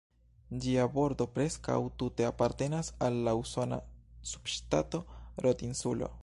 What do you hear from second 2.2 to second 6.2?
apartenas al la usona subŝtato Rod-Insulo.